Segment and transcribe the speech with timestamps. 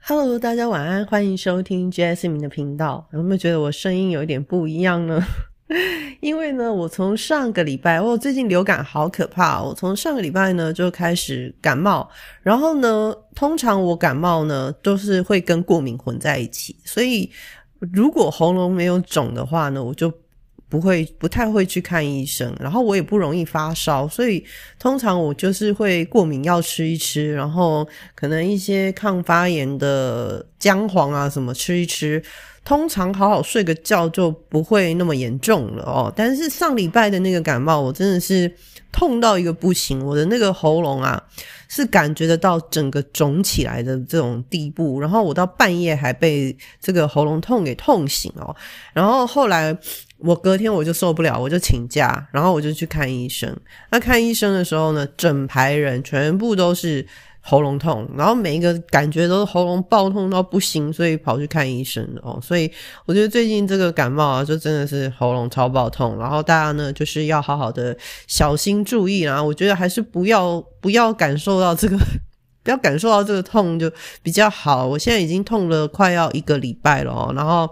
[0.00, 3.06] Hello，大家晚安，欢迎收听 JS 明的频道。
[3.12, 5.22] 有没有觉得我声音有一点不一样呢？
[6.20, 9.62] 因为呢，我从上个礼拜，我最近流感好可怕。
[9.62, 12.08] 我从上个礼拜呢就开始感冒，
[12.42, 17.30] 然后呢，通常我感冒呢都是会跟过敏混在一起，所以
[17.78, 20.12] 如果喉咙没有肿的话呢，我就。
[20.70, 24.44] 不会，不太会去看医生，然后我也不容易发烧，所以
[24.78, 32.22] 通常我就是会过敏药吃一吃，然后可能一些抗发炎的姜黄啊什么吃一吃，
[32.66, 36.12] 通常好好睡个觉就不会那么严重了哦。
[36.14, 38.52] 但是上礼拜的那个感冒，我真的是
[38.92, 41.22] 痛到一个不行，我的那个喉咙啊
[41.68, 48.54] 是感觉得到整个肿起来的这种地步，然后我到半夜还被这个喉咙痛给痛醒哦，
[48.92, 49.74] 然后后来。
[50.18, 53.56] 我隔天我就受不了，我就请假，然后我就去看医生。
[53.90, 57.06] 那看医生的时候呢，整排人全部都是
[57.40, 62.38] 喉咙痛，然后每一个感觉都是喉咙爆痛到不行，所以跑去看医生哦。
[62.42, 62.68] 所以
[63.06, 69.40] 我觉得最近这个感冒啊，就真的是喉咙超爆痛，然后大家呢就是要好好的小心注意啊。
[69.40, 71.96] 我觉得还是不要不要感受到这个，
[72.64, 73.88] 不要感受到这个痛就
[74.20, 74.84] 比较好。
[74.84, 77.70] 我现在已经痛了快要一个礼拜了哦，然后。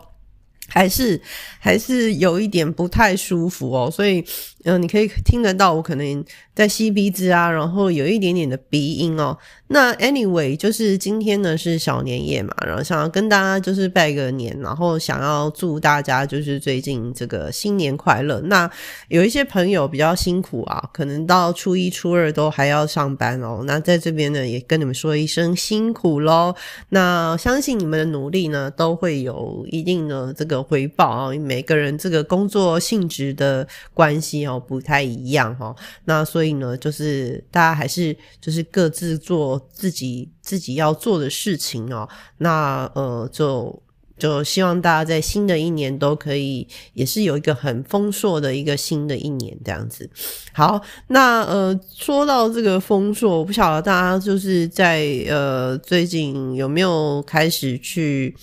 [0.68, 1.20] 还是
[1.58, 4.24] 还是有一点不太舒服哦，所以
[4.66, 9.38] 嗯，你可以听得到我可能在吸鼻子啊，然后有一点点的鼻音哦。
[9.68, 18.40] 那 anyway，就是今天呢是小年夜嘛，然后想要跟大家就是拜个年，然后想要祝大家就是最近这个新年快乐。
[18.42, 18.68] 那
[19.08, 23.62] 有一些朋友比较辛苦啊，可能到初一初二都还要上班哦。
[23.66, 26.54] 那在这边呢，也跟你们说一声辛苦喽。
[26.88, 31.30] 那相信你们的努力呢，都会有一定的这个回报啊。
[31.38, 35.74] 每个人这个工作性质的关系哦不太一样哈。
[36.04, 39.56] 那所以呢，就是大家还是就是各自做。
[39.72, 43.82] 自己自己要做的事情哦，那呃，就
[44.18, 50.08] 就希望大家在新的一年都可以，也是有一个很丰硕的一个新的一年这样子。
[50.52, 58.34] 好，那呃，说到这个丰硕，我不晓得大家就是在呃最近有没有开始去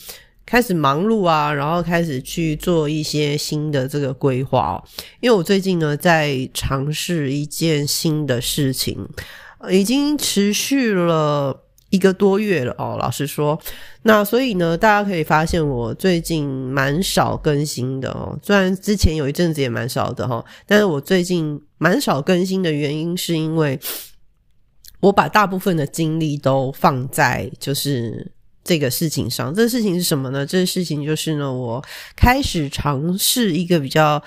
[0.46, 4.84] 开始忙碌啊，然后开始去做一些新的这个规划。
[5.20, 9.08] 因为我最近呢在尝试一件新的事情。
[9.72, 11.58] 已经持续了
[11.90, 13.58] 一个多月了哦，老实说，
[14.02, 18.38] 那所以呢，大家可以发现我最近蛮少更新的哦。
[18.44, 23.80] 虽然之前有一阵子也蛮少的哈，但是我最近蛮少更新的原因，是因为
[25.00, 29.53] 我把大部分的精力都放在就是这个事情上。
[29.53, 30.46] 这个事情是什么呢？
[30.46, 31.84] 这个事情就是呢，我
[32.16, 34.24] 开始尝试一个比较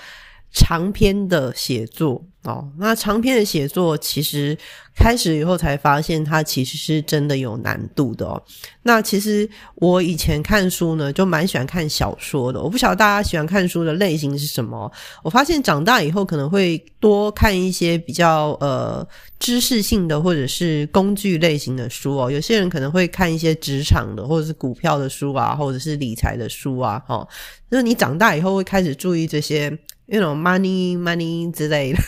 [0.51, 2.23] 长篇的写作。
[2.43, 4.57] 哦，那长篇的写作其实
[4.95, 8.41] 开始以后才发现，它其实是真的有难度的哦。
[8.83, 12.61] 那其实我以前看书呢，就蛮喜欢看小说的。
[12.61, 14.89] 我不晓得大家喜欢看书的类型是什么。
[15.23, 19.05] 我发现长大以后可能会多看一些比较呃
[19.39, 22.31] 知识性的或者是工具类型的书哦。
[22.31, 26.97] 有些人可能会看一些职场的或者是股票的书啊，或者是理财的书啊。
[27.05, 27.27] 哈，
[27.69, 29.77] 就是你长大以后会开始注意这些。
[30.07, 31.99] 那种 money money 之类的，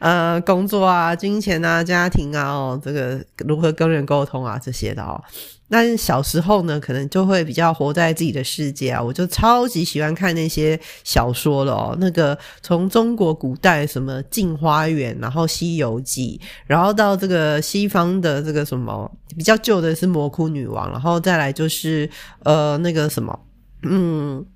[0.00, 5.22] 呃，工作啊、金钱啊、家庭啊，哦，这个如何跟人沟通啊，这些的哦。
[5.68, 9.02] 那小时候呢，可能就会比较活在自己的世界啊。
[9.02, 11.96] 我就超级喜欢看那些小说了哦。
[11.98, 22.08] 那个从中国古代什么《镜花缘》，然后《西游记》，然后到这个西方的这个什么比较旧的是《魔窟女王》，然后再来就是
[22.44, 23.36] 呃那个什么，
[23.82, 24.46] 嗯。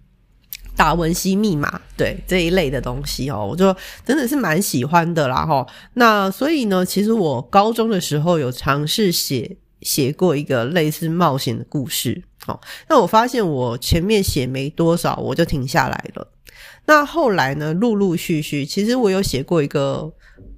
[0.81, 5.67] 达文西密码，对这一类的东西哦，我就真的是蛮喜欢的啦哈。
[5.93, 12.59] 那所以呢，其实我高中的时候有尝试写写过一个类似冒险的故事，好，
[12.89, 16.27] 那我发现我前面写没多少，我就停下来了。
[16.87, 20.11] 那后来呢，陆陆续续，其实我有写过一个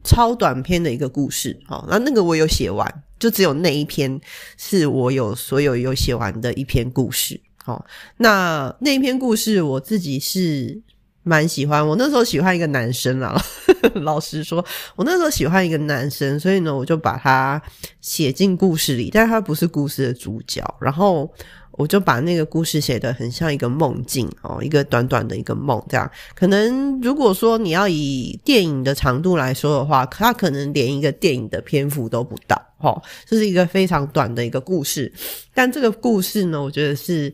[0.05, 4.21] 超短篇的一个故事，好，那那个我有写完，就只有那一篇
[4.57, 7.41] 是我有所有有写完的一篇故事。
[7.65, 7.85] 好，
[8.17, 10.81] 那那篇故事我自己是
[11.23, 11.87] 蛮喜欢。
[11.87, 13.41] 我那时候喜欢一个男生啊，
[14.03, 14.65] 老实说，
[14.97, 17.63] 我那时候喜欢一个男生，所以呢，我就把他
[18.01, 20.61] 写进故事里，但是他不是故事的主角。
[20.81, 21.33] 然后
[21.71, 26.11] 我就把那个故事写得很像一个梦境哦，一个短短的一个梦这样。
[26.35, 32.61] 可能如果说你要以电影的长度来说的话，他可能连一个电影的篇幅都不到。
[32.79, 35.13] 哦，这是一个非常短的一个故事，
[35.55, 37.33] 但这个故事呢，我觉得是。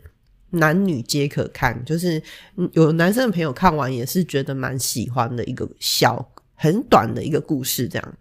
[0.50, 2.22] 男女皆可看，就是
[2.72, 8.14] 有男生的朋友看完也是觉得蛮喜欢的一个小很短的一个故事，这样。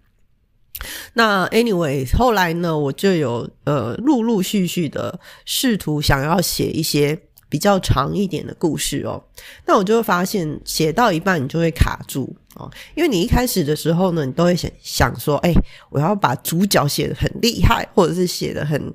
[1.13, 7.19] 那 anyway，后来呢，我就有呃陆陆续续的试图想要写一些
[7.49, 9.23] 比较长一点的故事哦。
[9.65, 15.53] 那我就会发现，写到一半你就会卡住哦，因为你一开始的时候呢，你都会想想说，哎，
[15.89, 18.93] 我要把主角写的很厉害，或者是写的很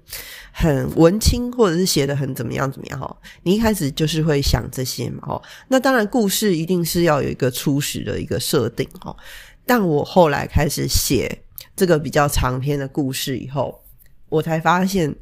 [0.52, 3.16] 很文青，或者是写的很怎么样怎么样哈。
[3.42, 5.42] 你一开始就是会想这些嘛哦。
[5.68, 9.16] 那当然，故事一定是要有一个初始的一个设定哈。
[9.64, 11.42] 但我后来开始写。
[11.74, 13.82] 这个比较长篇的故事以后，
[14.28, 15.12] 我才发现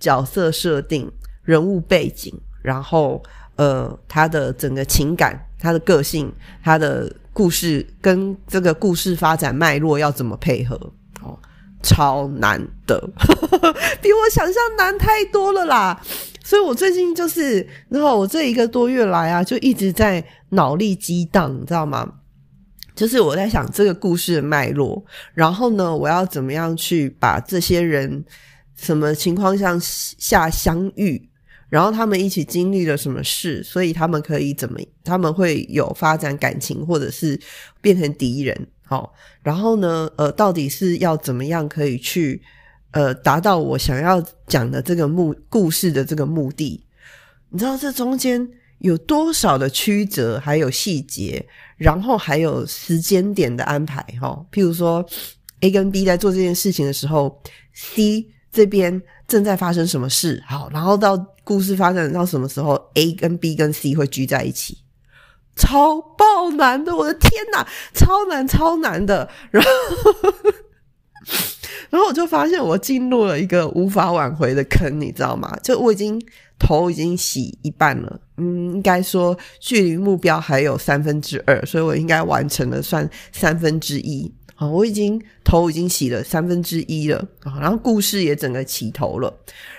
[0.00, 1.10] 角色设定、
[1.44, 3.22] 人物背景，然后
[3.54, 6.30] 呃，他的整个情感、他的个性、
[6.62, 10.74] 他的故事跟这个故事发展脉络要怎么配合
[11.22, 11.38] 哦，
[11.82, 13.00] 超难的，
[14.02, 16.02] 比我想象难太多了啦！
[16.44, 22.14] 所以我最近就是，然后我这一个多月来啊，就一直在脑力激荡，你知道吗？
[22.94, 28.22] 就是我在想这个故事的脉络，然后呢，我要怎么样去把这些人
[28.76, 31.30] 什么情况下下相遇，
[31.72, 37.40] 然后他们一起经历了什么事，所以他们可以怎么，他们会有发展感情，或者是
[37.80, 38.54] 变成敌人，
[38.84, 42.42] 好，然后呢，呃，到底是要怎么样可以去
[42.90, 46.84] 呃达到我想要讲的这个目故事的这个目的？
[47.48, 48.46] 你知道这中间。
[48.82, 51.40] 有多少的曲折，还有细节，
[51.76, 54.44] 然后还有时间点的安排，哈。
[54.50, 55.06] 譬如说
[55.60, 57.40] ，A 跟 B 在做这件事情的时候
[57.72, 64.78] ，C 这边正在发生什么事，好，然后到故事发展到什么时候，A 跟 B 跟 C 会聚在一起，
[65.56, 69.70] 超爆难的，我的天哪，超难超难的，然后。
[71.90, 75.54] 然后我就发现我进入了一个无法挽回的坑，你知道吗？
[75.62, 76.20] 就我已经
[76.58, 84.66] 头已经洗一半了，嗯，应该说距离目标还有三分之二，所以我应该完成了算三分之一啊！
[84.66, 87.22] 我已经头已经洗了三分之一了！
[87.60, 89.32] 然后故事也整个起头了，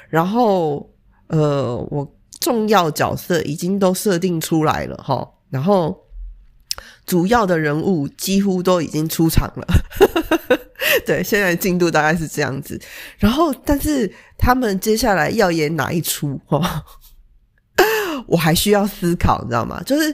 [0.07, 0.87] 然后
[1.33, 5.99] 呃，我重要角色已经都设定出来了哈，然后
[7.07, 9.67] 主要的人物几乎都已经出场了。
[11.07, 12.79] 对，现在进度大概是这样子。
[13.17, 16.39] 然后，但是他们接下来要演哪一出？
[16.45, 16.83] 哈，
[18.27, 19.81] 我还需要思考，你知道吗？
[19.83, 20.13] 就是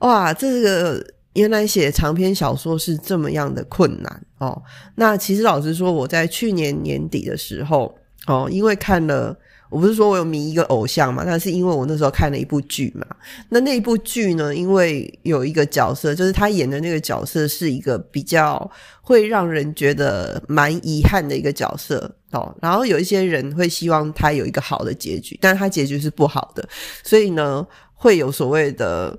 [0.00, 4.62] 哇，这个原来写长篇小说是这么样的困难哦。
[4.96, 9.34] 那其实老实说，我在去年年底的时候哦，因为看了。
[9.70, 13.06] 我不是说我有迷一个偶像嘛，但是因为我那时候看了一部剧嘛，
[13.48, 18.70] 那那部剧呢，因为有一个角色，就是他演的那个角色是一个比较
[19.02, 26.68] 会让人觉得蛮遗憾的一个角色哦，然后有一些人会希望他有一个好的结局，但是他结局是不好的，
[27.04, 29.18] 所以呢，会有所谓的。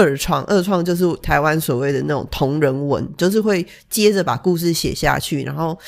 [0.00, 5.78] 二创，二创就是台湾所谓的那种同人文，就是会接着把故事写下去，然后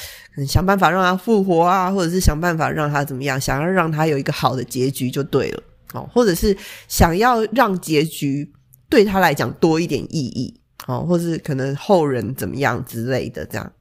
[0.47, 5.63] 想办法让他复活啊，或者是想办法让他怎么样，想要让他有一个好的结局就对了
[5.95, 6.55] 哦，或者是
[6.89, 8.53] 想要让结局
[8.91, 13.73] 对他来讲多一点意义哦，或是可能后人怎么样之类的这样。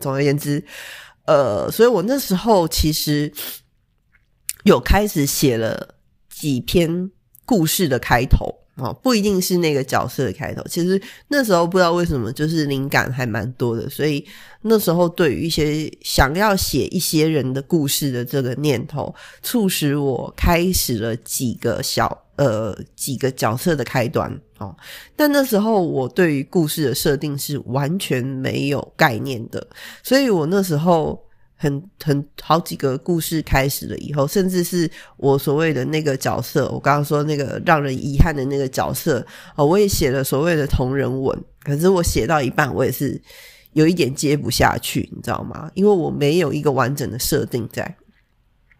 [0.00, 0.64] 总而言之，
[1.26, 3.32] 呃，所以我那时候其实
[4.64, 5.94] 有开始写了
[6.28, 7.08] 几篇
[7.46, 8.52] 故事的开头。
[8.80, 10.62] 哦，不一定是那个角色的开头。
[10.68, 14.24] 其实那时候不知道为什么，就是灵感还蛮多的，所以
[14.62, 24.30] 那时候对于一些想要写一些人的故事的这个念头，促使我开始了几个小呃几个角色的开端。
[24.58, 24.74] 哦，
[25.14, 29.66] 但那时候我对于故事的设定是完全没有概念的，
[30.02, 31.22] 所以我那时候。
[31.62, 39.24] 很很好几个故事开始了以后，甚至是我所谓的那个角色，我刚刚说那个让人遗憾的那个角色
[39.56, 43.20] 哦，我也写了所谓的同人文，可是我写到一半，我也是
[43.74, 45.70] 有一点接不下去，你知道吗？
[45.74, 47.94] 因为我没有一个完整的设定在。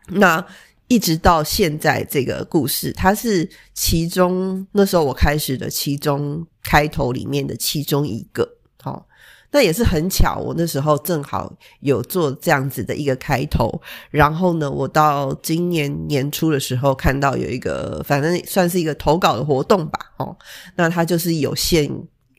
[0.08, 0.42] 那
[0.88, 8.56] 一直到现在，这个故事它是其中那时候我开始的其中开头里面的其中一个，
[9.52, 13.80] 那也是很巧，我那时候正好有做这样子的一个开头，
[14.11, 20.37] 然后呢，我到今年年初的时候看到有一个，反正算是一个投稿的活动吧，哦，
[20.76, 21.90] 那他就是有限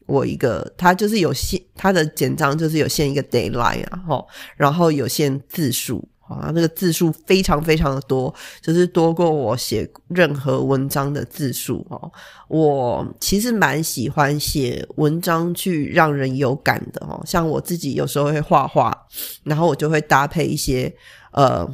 [0.05, 6.07] 我一个，他就是有限他的简章就是有限一个 d a y l i n e 啊，吼，然后有限字数。
[6.33, 12.11] 啊，那个字数非常非常的多，就是多过我写任何文章的字数哦。
[12.47, 18.95] 我其实蛮喜欢写文章去让人有感的哦，像我自己有时候会画画，
[19.43, 20.93] 然后我就会搭配一些
[21.31, 21.67] 呃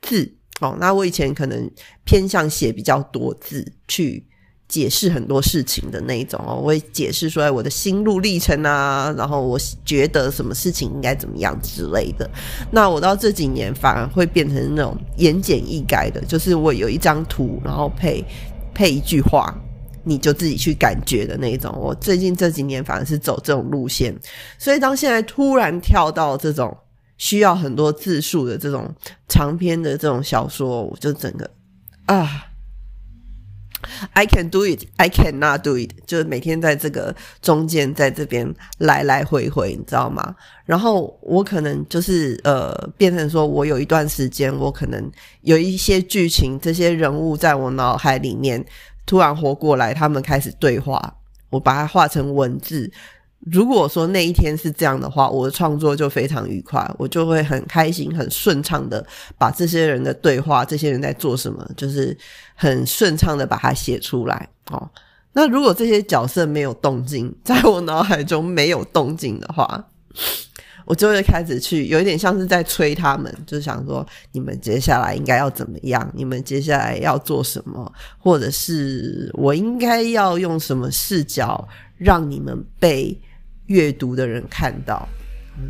[0.00, 0.76] 字哦。
[0.80, 1.70] 那我以前可能
[2.04, 4.26] 偏向写比较多字去。
[4.72, 12.26] 解释很多事情的那一种哦，我会解释说我的心路历程啊，然后我觉得什么事情应该怎么样之类的。
[12.70, 18.24] 那我到这几年反而会变成那种言简意赅的，就是我有一张图，然后配
[18.72, 19.54] 配一句话，
[20.04, 21.70] 你就自己去感觉的那一种。
[21.78, 24.18] 我最近这几年反而是走这种路线，
[24.56, 26.74] 所以当现在突然跳到这种
[27.18, 28.90] 需要很多字数的这种
[29.28, 31.50] 长篇的这种小说，我就整个
[32.06, 32.46] 啊。
[34.12, 40.34] I can do it, I can not do it，就是每天在这个中间，在这边来来回回，你知道吗？
[40.64, 45.10] 然后我可能就是呃，变成说我有一段时间，我可能
[45.42, 48.64] 有一些剧情，这些人物在我脑海里面
[49.06, 51.14] 突然活过来，他们开始对话，
[51.50, 52.90] 我把它画成文字。
[53.50, 59.04] 如果说那一天是这样的话，我的创作就非常愉快，我就会很开心、很顺畅的
[59.36, 62.16] 把这些人的对话、这些人在做什么，就是
[62.54, 64.48] 很顺畅的把它写出来。
[64.70, 64.88] 哦，
[65.32, 69.88] 那如果这些角色没有动静，在我脑海中没有动静的话，
[70.86, 83.20] 我就会开始去有一点像是在催他们，就想说你们接下来应该要怎么样，你们接下来要做什么，或者是我应该要用什么视角让你们被。
[83.72, 85.08] 阅读的人看到，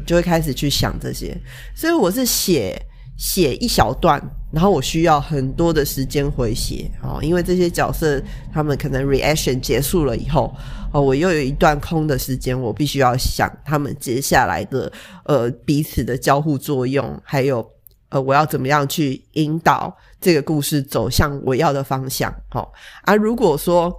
[0.04, 1.36] 就会开始去想这些。
[1.72, 2.76] 所以我是写
[3.16, 4.20] 写一小段，
[4.52, 8.20] 然后我需要很多的时间回写哦，因为这些角色
[8.52, 10.52] 他们可能 reaction 结束了以后，
[10.92, 14.90] 哦，我又有一段空的时间，我必须要想他们接下来的
[15.24, 17.64] 呃彼此的交互作用，还有
[18.08, 22.34] 呃我要怎么样去引导这个故事走向我要的方向。
[22.50, 22.72] 好，
[23.04, 23.94] 而如果说。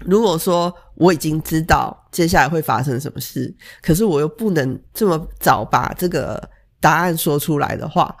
[0.00, 6.42] 如果说我已经知道接下来会发生什么事，可是我又不能这么早把这个
[6.80, 8.14] 答案说出来的话，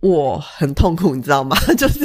[0.00, 1.56] 我很痛苦，你知道吗？
[1.76, 2.04] 就是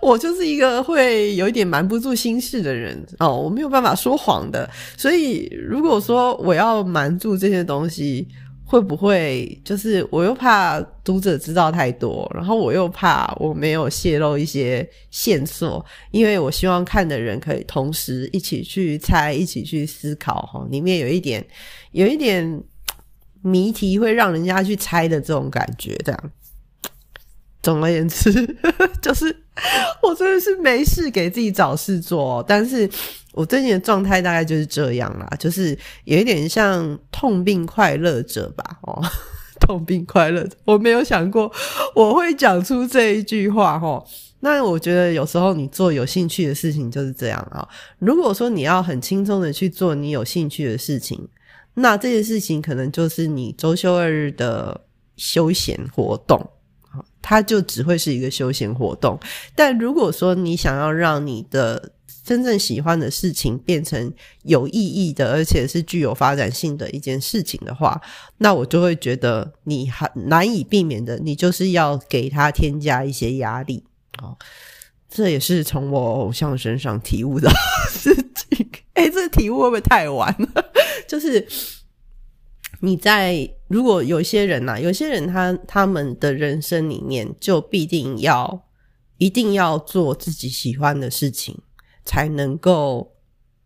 [0.00, 8.28] 我就是一个会有一点瞒不住心事的人哦，我没有办法说谎的，所以如果说我要瞒住这些东西。
[8.72, 21.46] 会不会就是我又怕读者知道太多，然后我又怕我没有泄露一些线索，因为我希望看的人可以同时一起去猜，一起去思考哈，里面有一点
[21.90, 22.62] 有一点
[23.42, 26.30] 谜题会让人家去猜的这种感觉，这样。
[27.62, 28.32] 总而言之，
[29.00, 29.34] 就是
[30.02, 32.88] 我真的是没事给自己找事做，哦但是。
[33.34, 39.02] 我最近的状态大概就是这样啦，就是有一点像痛并快乐着吧，哦，
[39.58, 41.50] 痛并快乐，我没有想过
[41.94, 44.04] 我会讲出这一句话，哈。
[44.40, 47.66] 那我觉得有时候你做有兴趣的事情就是这样啊。
[47.98, 51.26] 如果说你要很轻松的去做你有兴趣的事情，
[51.72, 54.78] 那这件事情可能就是你周休二日的
[55.16, 56.50] 休闲活动，
[57.22, 59.18] 它就只会是一个休闲活动。
[59.54, 61.92] 但如果说你想要让你的
[62.24, 64.12] 真正喜欢的事情变成
[64.42, 68.00] 有意义的，而且是具有发展性的一件事情的话，
[68.38, 73.82] 那我就会觉得你很难以避免的，你就是要给他添加一些压力
[74.20, 74.36] 哦。
[75.08, 77.50] 这也是从我偶像身上体悟的
[77.90, 78.70] 事情。
[78.94, 80.64] 哎，这体悟会不会太晚了？
[81.08, 81.46] 就是
[82.82, 88.68] 你在如果有些人呐，有些人他他们的人生里面就必定要
[89.18, 91.58] 一定要做自己喜欢的事情。
[92.04, 93.12] 才能够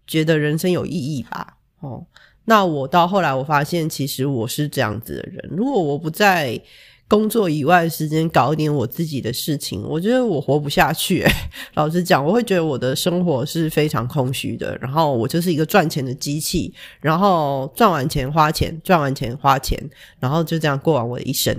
[0.06, 1.56] 觉得人生有意义吧？
[1.80, 2.06] 哦，
[2.44, 5.48] 那我到后来我发现，其实我是这样子的人。
[5.50, 6.60] 如果我不在
[7.08, 11.24] 工作以外的时间搞一点我自己的事情，我觉得我活不下去。
[11.74, 14.76] 老实讲，我会觉得我的生活是非常空虚的。
[14.80, 19.78] 然后我就是一个赚钱的机器，然后赚完钱花钱，赚完钱花钱，
[20.18, 21.54] 然后就这样过完我的一生。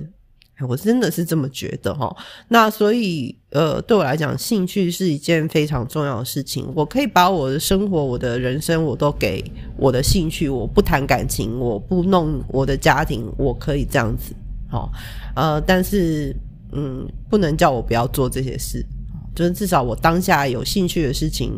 [0.68, 2.14] 我真的是这么觉得哈，
[2.48, 6.68] 那所以呃，对我来讲，兴趣是一件非常重要的事情。
[6.76, 9.44] 我可以把我的生活、我的人生，我都给
[9.78, 10.50] 我的兴趣。
[10.50, 14.34] 我不谈感情，我不弄我的家庭，我可以这样子。
[14.70, 14.92] 好，
[15.36, 16.36] 呃，但是
[16.72, 18.86] 嗯，不能叫我不要做这些事。
[19.36, 21.54] 就是至少我当下有兴趣的事情，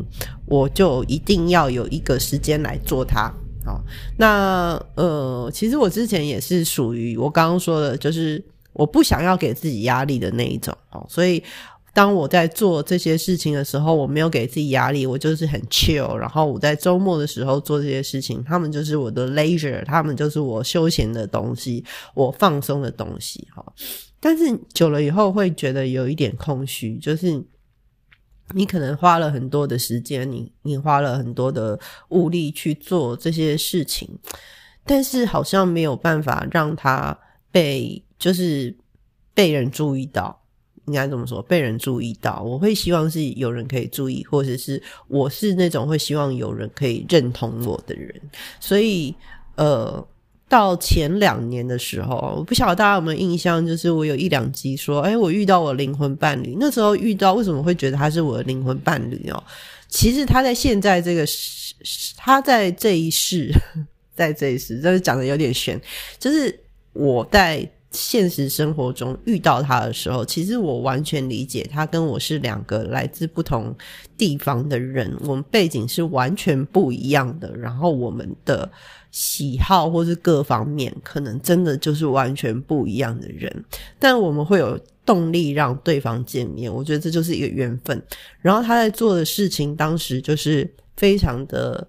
[0.45, 3.31] 我就一定要有一个时间来做它。
[3.65, 3.81] 好，
[4.17, 8.43] 那呃，其实我之前也是属于我刚刚说的，就是。
[8.73, 11.43] 我不想要给自己压力的那一种哦，所以
[11.93, 16.15] 当我在做这些事情的时候，我没有给自己压力，我就是很 chill。
[16.15, 23.65] 然后我在周末的时候做这些事情，他们就是我的 leisure，他们就是我休闲的东西，我放松的东西哈。
[24.19, 24.43] 但是
[24.73, 27.43] 久了以后会觉得有一点空虚，就是
[28.53, 31.79] 你可能花了很多的时间，你你花了很多的
[32.09, 34.09] 物力去做这些事情，
[34.85, 37.17] 但是好像没有办法让它
[37.51, 38.03] 被。
[38.19, 38.75] 就是
[39.33, 40.38] 被人注意到，
[40.89, 42.41] 应该怎么说，被人注意到。
[42.41, 48.19] 我会希望是有人可以注意，或者是我是那种会希望有人可以认同我的人。
[48.59, 49.13] 所以，
[49.55, 50.03] 呃，
[50.47, 56.57] 到前两年的时候，我不晓得大家有没有印象，就是我有一两集说，哎，我遇到我灵魂伴侣。
[56.59, 59.43] 那时候遇到，为什么会觉得他是我的灵魂伴侣哦？
[59.87, 61.23] 其实他在现在这个，
[62.17, 63.51] 他在这一世，
[64.17, 65.79] 在这一世，就是讲的有点悬，
[66.17, 66.59] 就是
[66.93, 67.69] 我在。
[67.91, 73.75] 现实生活中遇到他的时候，其实我完全理解他跟我是两个来自不同
[74.17, 78.69] 地方的人，我们背景是完全不一样的，然后我们的
[79.09, 83.65] 喜好或是各方面可能真的就是完全不一样的人，
[83.97, 87.99] 但我们会有动力让对方见面，我觉得这就是一个缘分。
[88.39, 91.87] 然后他在做的事情，当时就是非常的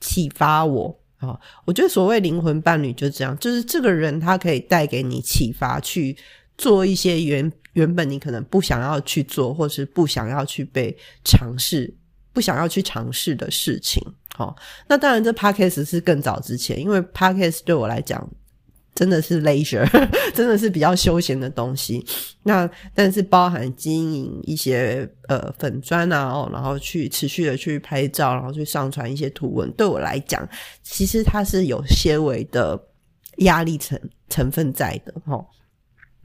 [0.00, 0.98] 启发我。
[1.18, 6.16] 啊，我觉得所谓灵魂伴侣就是这样，就是这个人他可以带给你启发，去
[6.56, 11.92] 做一些原原本你可能不想要去做，或是不想要去被尝试、
[12.32, 14.02] 不想要去尝试的事情。
[14.38, 14.54] 哦，
[14.86, 18.28] 那当然这 podcast 是更早之前，因为 podcast 对我来讲。
[18.98, 19.88] 真的是 leisure，
[20.34, 22.04] 真的是比较休闲的东西。
[22.42, 30.44] 那但是包含经营一些呃粉砖啊，然后去持续的去拍照，然后去上传一些图文，对我来讲，
[30.82, 32.76] 其实它是有些微的
[33.36, 33.96] 压力成
[34.28, 35.46] 成分在的哈。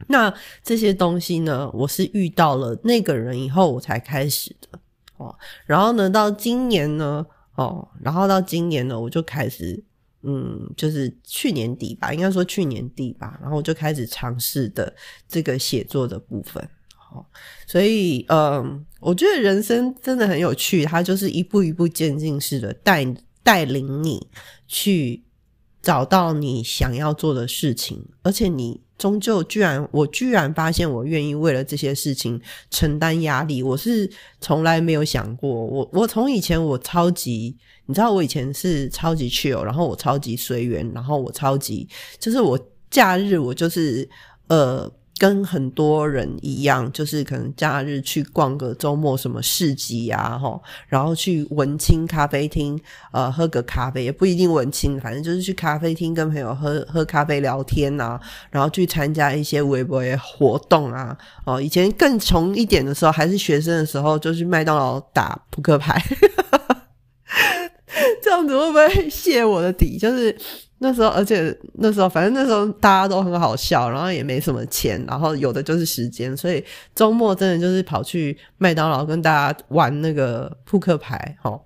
[0.08, 4.80] 那这些东西呢，我是遇到了那个人以后，我才开始的
[5.18, 5.36] 哦。
[5.68, 9.84] 然后呢，到今年呢，哦，然后到今年呢，我就开始。
[10.24, 14.94] 嗯，就是去年底吧，应该说去年底吧，然后就开始尝试的
[15.28, 16.68] 这个写作的部分。
[16.96, 17.30] 好，
[17.68, 23.06] 所以嗯，我觉得人生真的很有趣，它就是一步一步渐进式的带
[23.44, 24.26] 带领你
[24.68, 25.22] 去
[25.84, 34.10] 找到你想要做的事情，而且你终究居然，我居然发现我愿意为了这些事情承担压力，我是
[34.42, 35.48] 从来没有想过。
[35.48, 37.56] 我我从以前我超级。
[37.86, 41.86] 你知道我以前是超级 chill，然后我超级随缘，然后我超级
[42.18, 42.58] 就是我
[42.90, 44.10] 假日我就是
[44.48, 44.90] 呃
[45.24, 52.78] 跟很多人一样，就是可能假日去逛个周末什么市集呀，哈，然后去文青咖啡厅
[53.14, 58.20] 呃喝个咖啡，也不一定文青，反正就是去咖啡厅跟朋友喝喝咖啡聊天呐，
[58.52, 66.04] 然后去参加一些微博活动啊，哦，以前更穷一点的时候，还是学生的时候，就去麦当劳打扑克牌。
[68.22, 69.98] 这样子会不会泄我的底？
[69.98, 70.36] 就是
[70.84, 76.62] 那时候，而且那时候，反正那时候大家都很好笑，然后也没什么钱，然后有的就是时间，所以
[76.94, 81.58] 周末真的就是跑去麦当劳跟大家玩那个扑克牌，哈。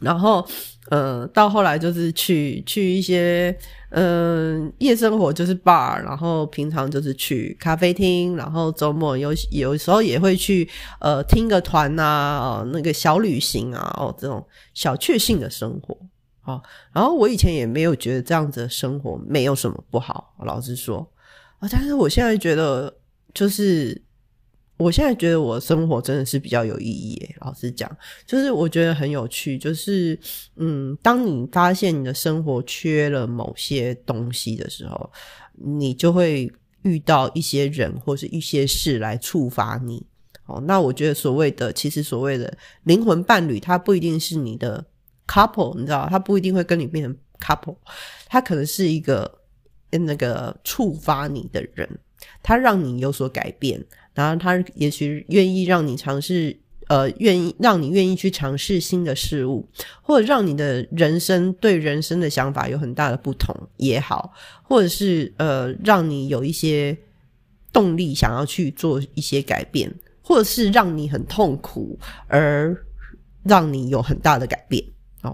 [0.00, 0.46] 然后，
[0.90, 3.52] 呃，到后来就是去去一些，
[3.90, 10.68] 嗯，夜生活就是 bar，然后平常就是去咖啡厅，然后周末有有时候也会去，
[11.00, 15.98] 呃，听个团呐，哦，那个小旅行啊，哦，这种小确幸的生活，
[16.48, 21.08] 哦，然后我以前也没有觉得这样子的生活没有什么不好，老实说，
[21.58, 22.92] 啊，但是我现在觉得
[23.32, 24.02] 就是。
[24.80, 27.20] 我现在觉得我生活真的是比较有意义。
[27.40, 27.90] 老实讲，
[28.24, 29.58] 就是我觉得很有趣。
[29.58, 30.16] 就是
[30.54, 35.10] 嗯，当你发现你的生活缺了某些东西的时候，
[35.54, 36.48] 你就会
[36.82, 40.06] 遇到一些人或是一些事来触发你。
[40.46, 44.86] 哦，那我觉得所谓的，其实所谓的灵魂伴侣，他不一定是你的
[45.28, 47.76] couple，你知道，他不一定会跟你变成 couple，
[48.26, 49.38] 他可能是一个
[49.90, 51.88] 那个触发你的人，
[52.42, 53.84] 他让你有所改变。
[54.14, 59.68] 然后他也许愿意让你尝试，呃，愿意让你愿意去尝试新的事物，
[60.02, 64.32] 或者让你的人生对人生的想法有很大的不同也好，
[64.64, 66.98] 或者是呃，让你有一些
[67.72, 72.76] 动力想要去做一些改变，或者是让你很痛苦而
[73.44, 74.82] 让你有很大的改变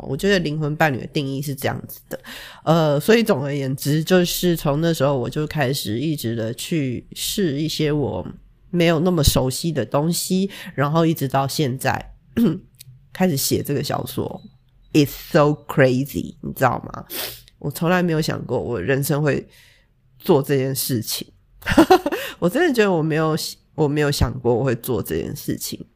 [0.03, 2.19] 我觉得灵魂伴侣的定义是这样子的，
[2.65, 8.27] 呃，所以总而言之，就是从那时候我就开始一直的去试一些我。
[8.71, 12.13] 没有那么熟悉的东西，然后一直到现在
[13.13, 14.43] 开始写这个小说
[14.93, 17.05] ，It's so crazy，你知道吗？
[17.61, 19.47] 我从来没有想过我人生会
[20.19, 21.25] 做这件事情，
[22.41, 23.37] 我真的觉得我没有
[23.77, 25.87] 我没有想过我会做这件事情。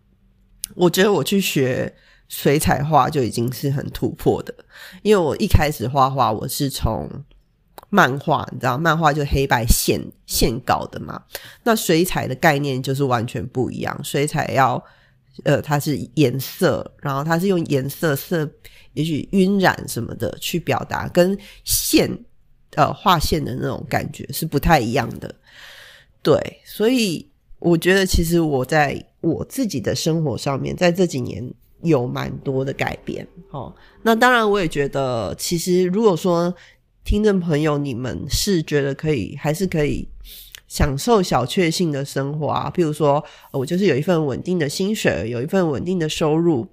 [0.76, 1.92] 我觉得我去学
[2.28, 4.54] 水彩画就已经是很突破的，
[5.02, 7.08] 因为我一开始画画我是从。
[7.90, 11.22] 漫画，你知道，漫画就黑白线线稿的嘛。
[11.62, 13.98] 那水彩的概念就是完全不一样。
[14.04, 14.84] 水彩要，
[15.44, 18.46] 呃，它是颜色，然后它是用颜色色，
[18.92, 22.10] 也许晕染什么的去表达，跟线，
[22.74, 25.34] 呃，画线的那种感觉是不太一样的。
[26.20, 27.26] 对，所以
[27.58, 31.42] 我觉得其实我在我自己的生活上面，在这几年
[31.82, 33.26] 有蛮多的改变。
[33.50, 36.54] 哦，那当然我也觉得，其实如果说
[37.04, 40.08] 听众朋友你们是觉得可以，还是可以
[40.66, 46.66] 享受小确幸的生活啊，譬如说我就是有一份稳定的薪水，有一份稳定的收入，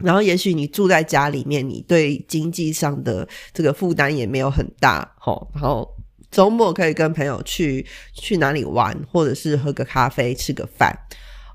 [0.00, 5.14] 然后也许你住在家里面，你对经济上的这个负担也没有很大。
[5.24, 5.88] 哦，然后。
[6.30, 10.90] 周末可以跟朋友去去哪里玩，或者是喝个咖啡、吃个饭。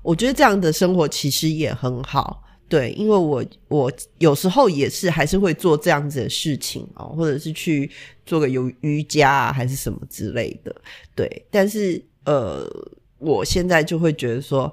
[0.04, 7.90] 我觉得这样的生活其实也很好，对，因为我我有时候也是还是会做这样子的事情哦，或者是去
[8.26, 10.74] 做个有瑜伽啊，还是什么之类的，
[11.14, 11.46] 对。
[11.50, 12.68] 但是呃，
[13.18, 14.72] 我现在就会觉得说，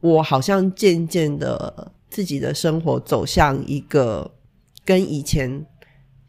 [0.00, 4.30] 我好像渐渐的自己的生活走向一个
[4.84, 5.64] 跟以前。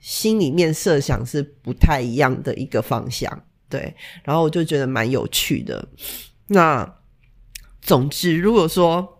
[0.01, 3.93] 心里面设想是不太一样的一个方向，对，
[4.23, 5.85] 然后我就觉得蛮有趣的。
[6.47, 6.89] 那
[7.81, 9.18] 总之，如果说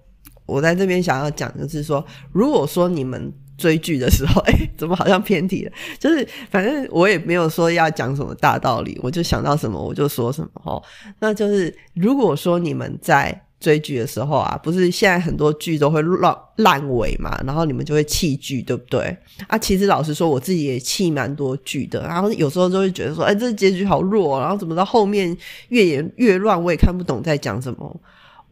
[0.50, 5.72] 我在这边想要讲的是说，如果说你们追剧的时候， 哎，怎么好像偏题了？
[6.00, 10.82] 就是反正我也没有说要讲什么大道理，我就想到什么我就说什么哦。
[11.20, 13.46] 那就是如果说你们在。
[13.60, 19.14] 追剧的时候啊，不是现在很多剧都会烂烂尾嘛，然后你们就会弃剧，对不对？
[19.50, 25.36] 啊，其实老实说，我自己也弃蛮多剧的，然后有时候就会觉得说，哎，这结局好弱，然后怎么到后面
[25.68, 28.02] 越演越乱，我也看不懂在讲什么。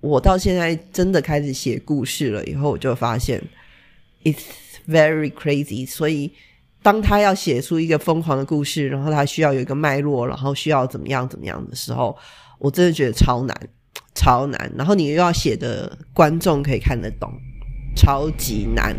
[0.02, 3.42] 我到现在真的开始写故事了以后，我就发现
[4.24, 4.44] it's
[4.88, 5.88] very crazy。
[5.88, 6.32] 所以
[6.82, 12.18] 当他要写出一个疯狂的故事，然后他需要有一个脉络，然后需要怎么样怎么样的时候，
[12.60, 13.56] 我真的觉得超难。
[14.16, 17.32] 超难，然后你又要写的观众可以看得懂，
[17.98, 18.96] 超级难。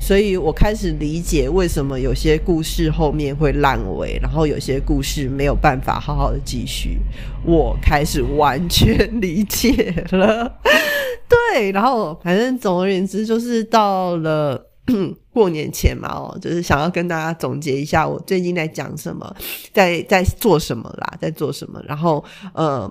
[0.00, 6.98] 所以我开始理解为什么有些故事后面会烂尾，然后有些故事没有办法好好的继续。
[7.44, 10.58] 我开始完全理解了。
[11.28, 14.66] 对，然后反正总而言之，就是到了
[15.34, 19.36] 过年前嘛，哦，就是想要跟大家总结一下我最近在讲什么，
[19.74, 22.90] 在在做什么啦，在做什么，然后呃。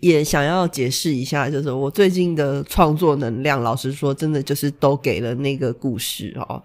[0.00, 6.62] 也想要解释一下，就是我最近的创作能量，老实说，真的就是都给了那个故事哦，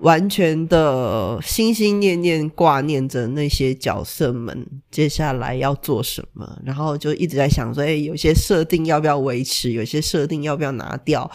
[0.00, 11.30] 完全的心心念念挂念着那些角色们接下来要做什么，然后就一直在想说，哎，有些设定要不要维持，有些设定要不要拿掉。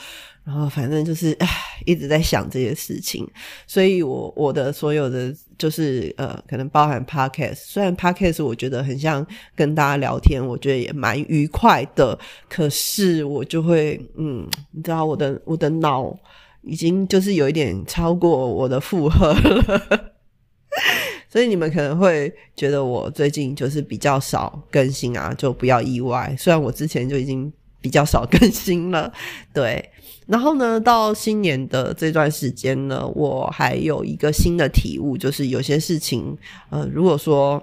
[0.50, 1.48] 然后反正就是唉，
[1.86, 3.24] 一直在想这些事情，
[3.68, 9.24] 所以我我的所有的就是呃，可能包含 podcast，虽然 podcast 我觉得很像
[9.56, 12.18] 跟大家聊天，我觉得也蛮愉快的，
[12.50, 16.18] 可是我就会嗯，你知道我的我的脑
[16.64, 20.14] 已经就是有一点超过我的负荷了，
[21.30, 26.36] 所以你们可能会觉得我最近就是比较少更新啊，就不要意外。
[26.40, 29.14] 虽然我之前就已经比较少更新了，
[29.54, 29.88] 对。
[30.30, 36.38] 然后呢，到新年的这段时间呢，我还有一个新的体悟，就是有些事情，
[36.70, 37.60] 呃，如果说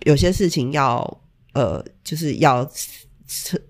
[0.00, 1.02] 有些事情要，
[1.54, 2.70] 呃，就是要，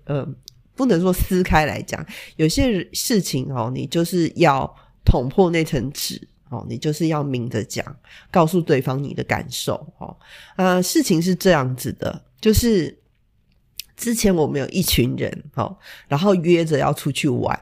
[0.03, 0.27] 呃，
[0.75, 4.69] 不能说撕开来讲，有些事情哦，你就是要
[5.05, 7.85] 捅破那层纸哦，你就是要明着讲，
[8.29, 10.13] 告诉对方你的感受哦。
[10.57, 12.99] 呃，事情是这样子的，就是
[13.95, 15.77] 之前我们有一群人哦，
[16.09, 17.57] 然后约着要出去玩。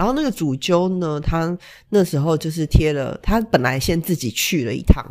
[0.00, 1.54] 然后那个主揪呢，他
[1.90, 5.04] 那时候就是贴了，他本来先自己去了一趟，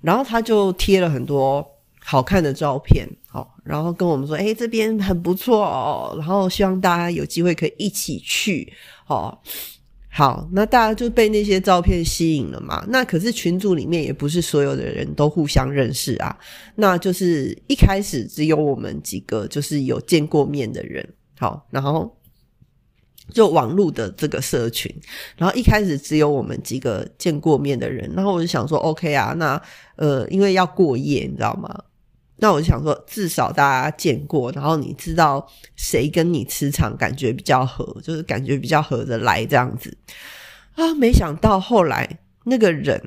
[0.00, 1.64] 然后他就贴了很多
[2.00, 8.72] 好看的照片，好，然后跟我们说，哎，这边很不错哦，然后希望大家有机会可以一起去，
[9.06, 9.38] 哦，
[10.08, 16.36] 好，那大家就被那些照片吸引了嘛，那可是群组里面也不是所有的人都互相认识啊，
[16.74, 22.12] 那就是一开始只有我们几个就是有见过面的人，好，然后。
[23.32, 24.94] 就网络的这个社群，
[25.36, 29.60] 然后一开始只有我们几个见过面的人，然后我就想说，OK 啊，那
[29.96, 31.74] 呃，因为要过夜，你知道吗？
[32.36, 39.96] 那我就想说，至少大家见过，然后你知道谁跟你磁场感觉比较合，就是感觉比较合得来这样子
[40.74, 40.92] 啊。
[40.94, 43.00] 没想到后来那个人，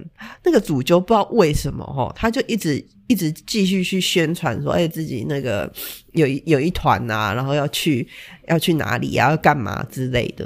[0.44, 2.86] 那个主就不知道为什么哦，他就一直。
[3.10, 5.72] 一直继续去宣传说，哎，自己那个
[6.12, 8.06] 有有一团呐，然后要去
[8.50, 10.46] 要去哪里呀，要干嘛之类的。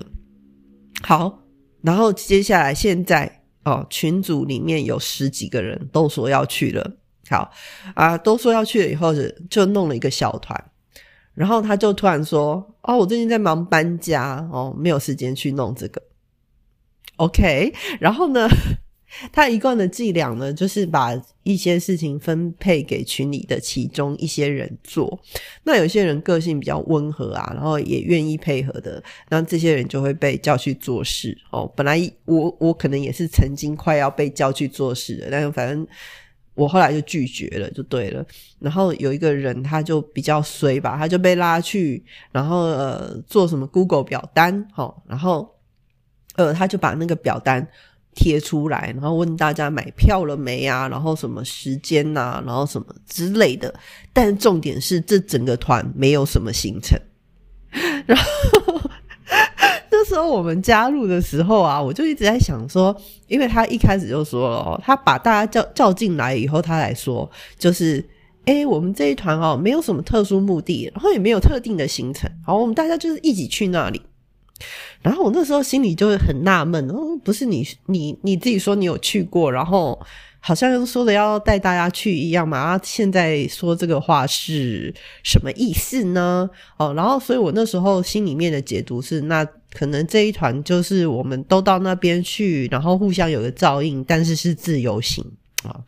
[1.02, 1.40] 好，
[1.82, 6.98] 然后接下来现在哦，群组里面有十几个人都说要去了。
[7.32, 7.52] 好
[7.96, 10.64] 啊，都说要去了以后，就就弄了一个小团。
[11.34, 16.00] 然后他就突然说，哦，我最近在忙搬家，哦，没有时间去弄这个。
[17.16, 18.48] OK，然后呢？
[19.32, 21.12] 他一贯的伎俩呢，就是把
[21.44, 25.20] 一些事情分配给群里的其中一些人做。
[25.64, 31.38] 那有些人个性比较温和啊，然后也愿意配合的，那这些人就会被叫去做事。
[31.52, 35.86] 哦，本来我我可能也是曾经快要被叫去做事的，但是反正
[36.54, 38.26] 我后来就拒绝了，就对了。
[38.60, 45.54] 然后有一个人他就比较衰吧，他就被拉去，然后呃做什么 Google 表单，好，然后
[46.36, 47.68] 呃他就把那个表单。
[48.14, 50.88] 贴出来，然后问大家买票了没啊？
[50.88, 52.42] 然后什么时间呐？
[52.46, 53.74] 然后什么之类的。
[54.14, 57.00] 但重点是，这整个团没有什么行程。
[58.06, 58.82] 然后
[59.90, 62.96] 那时候我们加入的时候啊，我就一直在想说，
[63.28, 68.06] 因为他一开始就说了，他把大家叫叫进来以后，他来说，就是
[68.46, 74.02] 哎，我们这一团哦，没有什么特殊目的，然后也没有特定的行程，好，我们大家就是一起去那里。
[75.02, 80.00] 然后我那时候心里就会很纳闷，哦，不是你你你自己说你有去过，然后
[80.40, 86.50] 好像说的要带大家去一样嘛，啊，现在说这个话是什么意思呢？
[86.78, 95.26] 哦，然后所以我那时候心里面的解读是，那可能这一团就是我们都到那边去，然后互相有个照应，但是是自由行
[95.64, 95.82] 啊。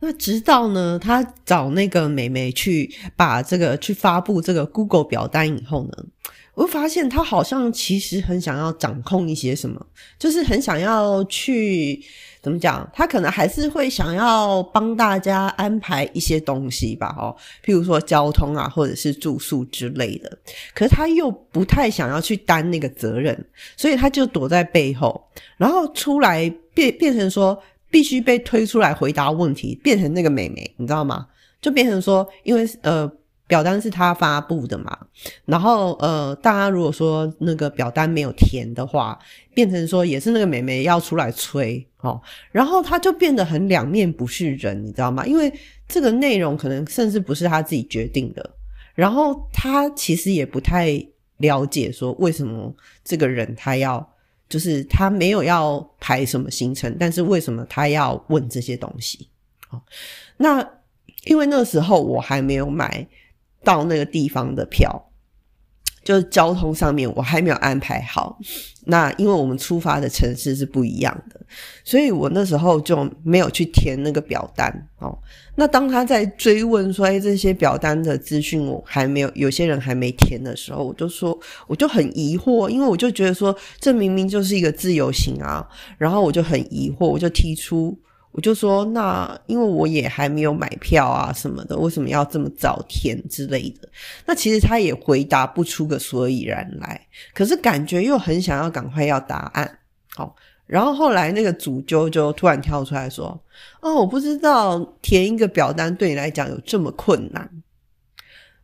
[0.00, 6.04] 那直到呢，他找那个美眉去把这个去发布这个 Google 表单以后呢。
[6.54, 9.84] 我发现他好像其实很想要掌控一些什么，
[10.18, 12.00] 就是很想要去
[12.40, 12.88] 怎么讲？
[12.92, 20.38] 他可能还是会想要帮大家安排一些东西吧，哦，譬如说交通啊，或者是住宿之类的。
[20.74, 31.26] 可是他又不太想要去担那个责任，所以他就躲在背后，然后出来变变成说必须被推出来回答问题，变成那个美眉，你知道吗？
[31.60, 33.10] 就变成说，因为呃。
[33.46, 34.98] 表单是他发布的嘛，
[35.44, 39.18] 然后呃，大家如果说那个表单没有填的话，
[39.52, 42.18] 变成说也是那个美眉要出来催哦，
[42.50, 45.26] 然后他就变得很两面不是人，你知道吗？
[45.26, 45.52] 因为
[45.86, 48.50] 这个内容可能甚至不是他自己决定的，
[48.94, 54.10] 然后他其实也不太了解说为什么这个人他要，
[54.48, 59.28] 就是他没有要排什么行程，但是为什么他要问这些东西？
[59.68, 59.82] 哦，
[60.38, 60.66] 那
[61.24, 63.06] 因为那时候我还没有买。
[63.64, 65.10] 到那个地方的票，
[66.04, 68.38] 就是交通上面我还没有安排好。
[68.86, 71.40] 那因为我们出发的城市是不一样的，
[71.82, 75.18] 所以我那时候就没有去填那个表单哦。
[75.56, 85.66] 那当他在追问说：“哎，这些表单的资讯我还没有，有些人还没填的时候，我就说我就很疑惑，因为我就觉得说这明明就是一个自由行啊。
[85.96, 87.98] 然后我就很疑惑，我就提出。
[88.36, 93.88] 我就说，那因为我也还没有买票啊什么的，为什么要这么早填之类的？
[94.26, 99.78] 那其实他也回答不出个所以然来，可是感觉又很想要赶快要答案。
[100.16, 100.34] 好，
[100.66, 103.40] 然后后来那个主揪就突然跳出来说
[103.80, 107.48] ：“哦，我不知道填一个表单对你来讲有这么困难。”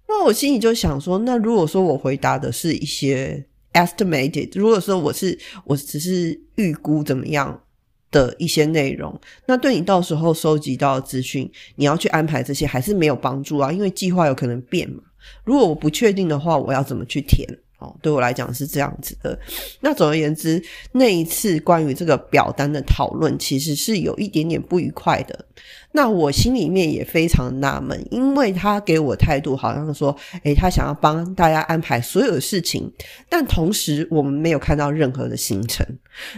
[0.09, 7.63] 那我心里就想说，那如果说我回答的是一些 estimated，如果说我是我只是预估怎么样？
[8.11, 13.71] 的一些内容，那对你到时候收集到资讯，你要去安排这些还是没有帮助啊？
[13.71, 15.03] 因为计划有可能变嘛。
[15.45, 17.47] 如果我不确定的话，我要怎么去填？
[17.79, 19.39] 哦，对我来讲是这样子的。
[19.81, 25.47] 那总而言之，那一次关于这个表单的讨论，其实是有一点点不愉快的。
[25.93, 32.93] 那我心里面也非常纳闷，因为他给我态度好像说，诶，他想要帮大家安排所有的事情，
[33.31, 35.87] 但同时我们没有看到任何的行程。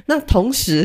[0.07, 0.85] 那同时。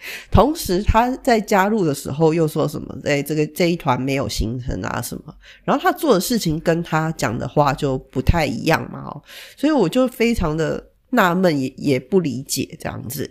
[0.30, 2.96] 同时，他在加入的时候又说什么？
[3.04, 5.34] 哎，这个这一团没有行程啊什么？
[5.64, 9.22] 然后他做的事情跟他讲的话就不太一样嘛，哦，
[9.56, 13.28] 所以我就非常的纳闷，也也不理解这样子。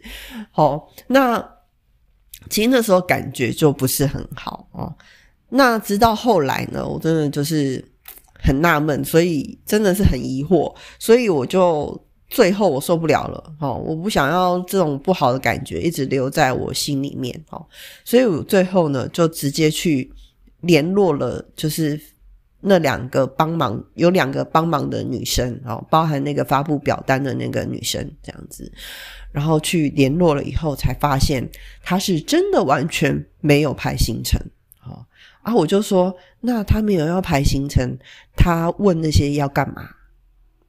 [0.51, 1.39] 好，那
[2.49, 4.93] 其实那时候感觉就不是很好哦。
[5.49, 7.83] 那直到后来呢，我真的就是
[8.33, 12.06] 很纳闷，所以真的是很疑惑，所以我就。
[12.29, 17.65] 最后我受不了了，哦，我不想要这种不好的感觉一直留在我心里面，哦，
[18.03, 20.11] 所以我最后呢就直接去
[20.59, 21.97] 联络了，就是
[22.59, 28.69] 那两个帮忙有两个帮忙的女生，哦，包含那个发布表单的那个女生这样子，
[29.31, 31.49] 然后去联络了以后才发现
[31.81, 34.37] 她是真的完全没有排行程，
[34.85, 35.05] 哦，
[35.43, 37.97] 啊，我就说那他没有要排行程，
[38.35, 39.89] 他问那些要干嘛，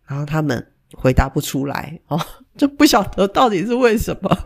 [0.06, 0.64] 然后他们。
[0.94, 2.20] 回答不出来哦，
[2.56, 4.38] 就不晓得到底是为什么。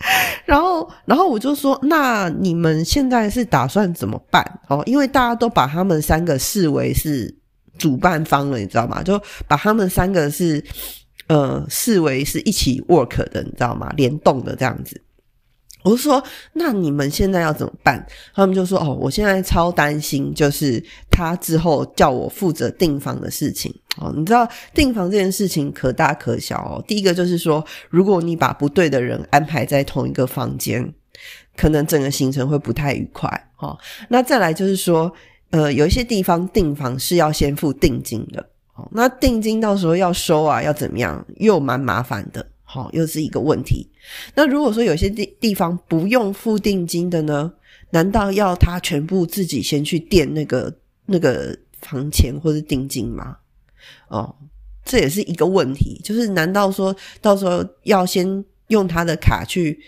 [0.46, 4.42] 然后，然后我就说：“那你们现在是打算怎么办？
[4.68, 7.32] 哦，因为大家都把他们三个视为是
[7.76, 9.02] 主办方了，你知道吗？
[9.02, 10.64] 就把他们三个是
[11.26, 13.92] 呃视为是一起 work 的，你知道吗？
[13.94, 15.00] 联动的这样子。
[15.82, 16.22] 我就说，
[16.54, 18.06] 那你们现在要怎么办？
[18.34, 23.74] 他们就说，哦，我现在超担心，就是他之后叫我负责订房的事情。
[24.00, 26.82] 哦，你知道订房这件事情可大可小哦。
[26.88, 30.92] 第一个就是说，如果你把不对的人安排在同一个房间，
[31.56, 33.28] 可能整个行程会不太愉快。
[33.58, 35.12] 哦，那再来就是说，
[35.50, 38.40] 呃，有一些地方订房是要先付定金的。
[38.74, 42.46] 哦，那定金到时候要收啊，要怎么样，又蛮麻烦的。
[42.62, 43.90] 好，又是一个问题。
[44.34, 47.52] 那如果说有些地地方不用付定金的呢？
[47.92, 50.72] 难道要他全部自己先去垫那个
[51.06, 53.36] 那个房钱或者定金吗？
[54.10, 54.32] 哦，
[54.84, 56.00] 这也是一个问题。
[56.04, 59.80] 就是难道说到时候要先用他的卡去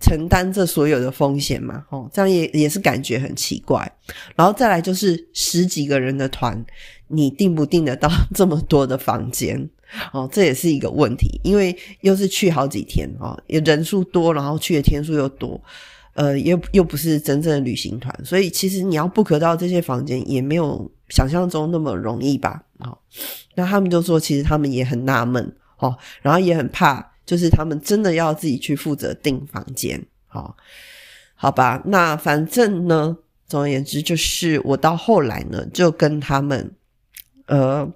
[0.00, 1.84] 承担这所有的风险吗？
[1.90, 3.90] 哦，这样也也是感觉很奇怪。
[4.36, 6.64] 然后再来就是十几个人的团，
[7.08, 9.68] 你订不订得到这么多的房间？
[10.12, 15.60] 哦，这也是一个问题，因为又是去好几天哦，也人数多，然后去的天数又多，
[16.14, 22.64] 呃，又又不是真正的旅行团，所以其实你要 book 到这些房间也没有想象中那么容易吧？
[22.78, 22.98] 哦，
[23.54, 30.56] 那他们就说，其实他们也很纳闷哦，然后也很怕，就是他们真的要自己去负责订房间，好，
[31.36, 31.80] 好吧？
[31.84, 36.74] 那反正呢，总而言之，就是我到后来呢，就跟他们
[37.46, 37.88] 呃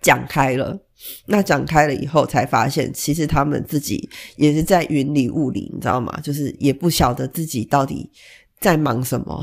[0.00, 0.78] 讲开了。
[1.26, 6.18] 那讲开了以后，才发现其实他们自己也是在云里雾里，你知道吗？
[6.24, 8.10] 就是也不晓得自己到底
[8.58, 9.40] 在忙什么，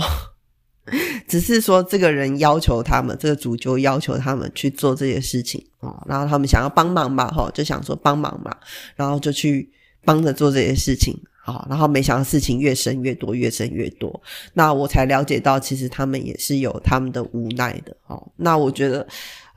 [1.28, 8.56] 只是说这个人要求他们，这个主就要求他们去做这些事情哦，然后他们想要帮忙嘛，哈，就想说帮忙嘛，
[8.95, 9.69] 然后就去
[10.04, 14.21] 帮着做这些事情，好，然后没想到事情越生越多，越生越多，
[14.54, 19.08] 那我才了解到，其实他们也是有他们的无奈的，哦，那我觉得。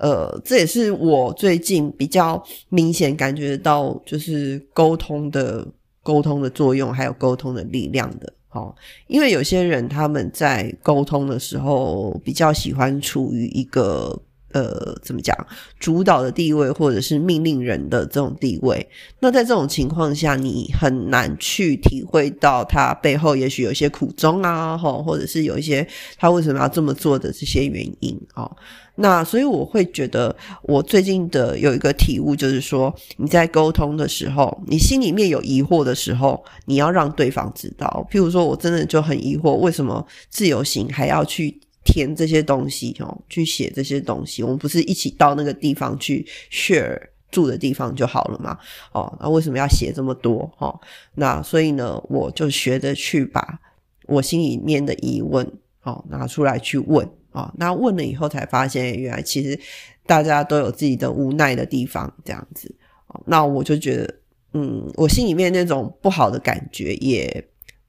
[0.01, 5.67] 呃，这也是我最近比较明显感觉到，就是沟通的
[6.05, 8.33] 沟通的作用，还有沟通的力量的。
[8.59, 8.75] 哦，
[9.07, 14.21] 因为有些人他们在沟通的时候，比较喜欢处于一个。
[14.53, 15.37] 呃，怎么讲？
[15.79, 18.89] 主导的地位，或者是命令人的这种地位，
[19.21, 28.51] 那在这种情况下，你很难去体会到他背后也许有一些苦衷啊，哈，或者是有一些他为什么要这么做的这些原因啊。
[29.01, 38.05] 那所以我会觉得，我最近的有一个体悟，就是说，你在沟通的时候，你心里面有疑惑的时候，你要让对方知道。
[38.11, 41.61] 譬如说，我真的就很疑惑，为什么自由行还要去？
[41.89, 48.59] 填这些东西哦，去写这些东西，我们不是一起到那个地方去 share 住的地方就好了嘛？
[48.93, 50.51] 哦，那为什么要写这么多？
[50.59, 50.79] 哦，
[51.15, 53.59] 那所以呢，我就学着去把
[54.07, 55.51] 我心里面的疑问
[55.83, 57.51] 哦拿出来去问啊。
[57.57, 59.59] 那问了以后才发现，原来其实
[60.07, 62.75] 大家都有自己的无奈的地方，这样子。
[63.25, 64.15] 那我就觉得，
[64.53, 67.49] 嗯，我心里面那种不好的感觉也。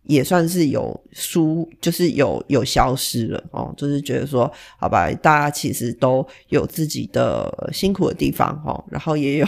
[0.10, 9.46] 也算是有疏，就是有有消失了哦，就是觉得说，好吧，大家其实都有自己的辛苦的地方哦，然后也有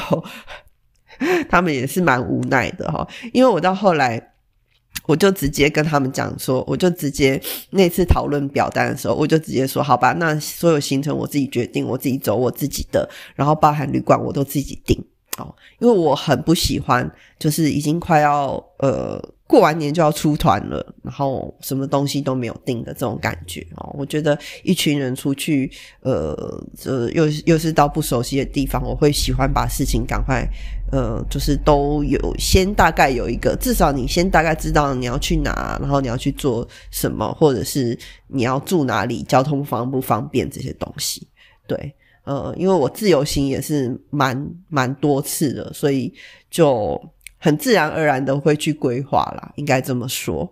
[1.50, 4.34] 他们也是蛮无奈的哈，因为我到后来，
[5.08, 15.04] 我就直接跟他们讲说，我就直接那次讨论表单的时候，我就直接说，好吧，那所有行程我自己决定，我自己走我自己的，然后包含旅馆我都自己订
[15.40, 19.20] 哦，因为我很不喜欢，就是已经快要呃。
[19.52, 23.94] 过完年就要出团了，然后什么东西都没有定的这种感觉哦。
[24.00, 26.34] 我觉得一群人出去，呃，
[26.78, 30.48] 这又又是到不熟悉的地方，我会喜欢把事情赶快，
[30.94, 41.28] 呃，就是都有先大概有一个，至少你先大概知道你要去哪，然后你要去做什么，或者是你要住哪里，交通方不方便这些东西。
[41.68, 46.14] 对，呃，因为我自由行也是蛮蛮多次的，所以
[46.50, 46.98] 就。
[47.44, 50.48] 很自然而然的会去规划啦，应该这么说。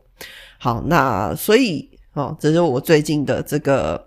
[0.57, 4.03] 好，那所以哦，这是我最近的这个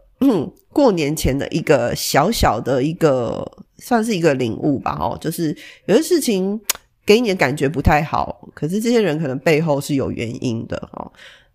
[0.71, 4.99] 过年前的一个小小的一个，算是一个领悟吧。
[5.01, 6.61] 哦，就是有些事情
[7.07, 10.77] 给你的感觉不太好，可是这些人可能背后是有原因的。
[10.92, 11.12] 哦。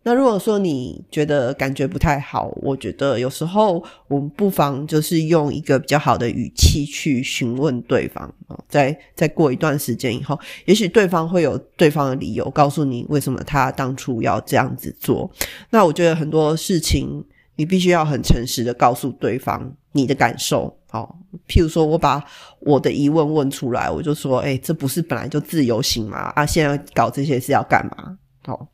[0.07, 15.29] 那如果说你觉得感觉不太好，我觉得有时候我们不妨就是用一个比较好的语气去询问对方啊，在再过一段时间以后，也许对方会有对方的理由告诉你为什么他当初要这样子做。
[15.71, 17.21] 那我觉得很多事情
[17.57, 20.73] 你必须要很诚实的告诉对方你的感受。
[20.89, 21.19] 好，
[21.49, 22.23] 譬如说我把
[22.61, 26.31] 我的疑问问出来，我就说：“哎，这不是本来就自由行吗？
[26.33, 28.17] 啊，现在搞这些是要干嘛？”
[28.47, 28.69] 好。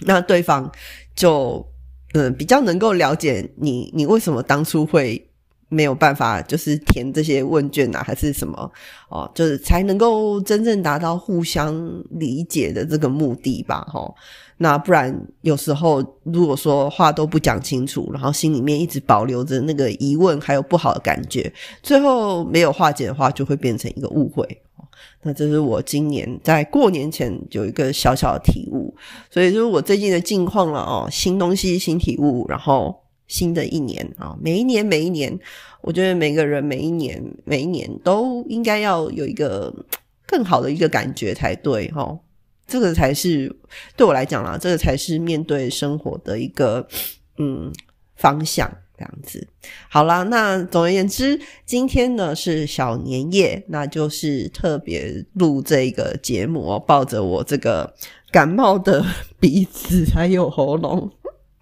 [0.00, 0.70] 那对方
[1.14, 1.66] 就
[2.12, 5.30] 嗯比较能够了解你，你为什么当初会
[5.68, 8.70] 没有办法，就是填这些问卷啊，还是什么
[9.08, 11.74] 哦，就是才能够真正达到互相
[12.10, 14.12] 理解的这个目的吧，哈。
[14.58, 24.62] 那不然有时候如果说话都不讲清楚，然后心里面一直保留着那个疑问，还有不好的感觉，最后没有化解的话，就会变成一个误会。
[25.22, 28.94] 那这是我今年在过年前有一个小小的体悟，
[29.30, 33.02] 所以就是我最近的近况了哦，新东西新体悟，然后。
[33.28, 35.36] 新的一年啊，每一年每一年，
[35.80, 39.74] 我觉得每个人每一年每一年都应该要有一个
[40.24, 42.16] 更好的一个感觉才对哈。
[42.68, 43.52] 这个才是
[43.96, 46.86] 对我来讲啦，这个才是面对生活的一个
[47.38, 47.72] 嗯
[48.14, 49.46] 方向这样子。
[49.88, 57.94] 好啦，那总而言之，今天呢是小年夜，那就是特别录这个节目，抱着我这个
[58.30, 59.04] 感冒的
[59.38, 61.10] 鼻子还有喉咙。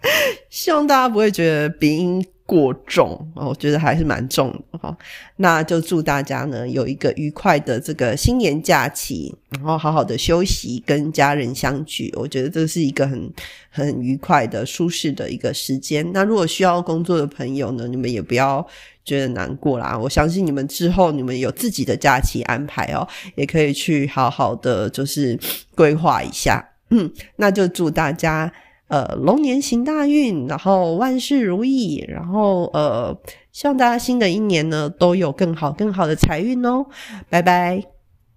[0.50, 4.96] 希望大家不会觉得鼻音过重我觉得还是蛮重的哈。
[5.36, 12.12] 那就祝大家呢有一个愉快的这个新年假期，然后好好的休息，跟家人相聚。
[12.16, 13.32] 我觉得这是一个很
[13.70, 16.08] 很愉快的、舒适的一个时间。
[16.12, 18.66] 那如果需要工作的朋友呢，你们也不要
[19.04, 19.98] 觉得难过啦。
[19.98, 25.38] 我相信你们之后你们有自己的假期安排哦，也可以去好好的就是
[25.74, 26.62] 规划一下。
[26.90, 28.52] 嗯，那就祝大家。
[28.94, 33.18] 呃，龙年行大运，然后万事如意，然后呃，
[33.50, 36.86] 希望大家新的一年呢都有更好更好的财运哦，
[37.28, 37.93] 拜拜。